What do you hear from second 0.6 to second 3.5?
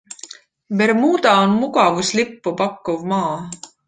Bermuda on mugavuslippu pakkuv maa.